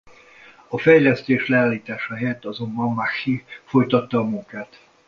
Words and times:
A 0.67 0.77
fejlesztés 0.79 1.47
leállítása 1.47 2.15
helyett 2.15 2.45
azonban 2.45 2.85
a 2.87 2.93
Macchi 2.93 3.43
folytatta 3.65 4.19
a 4.19 4.23
munkát. 4.23 4.79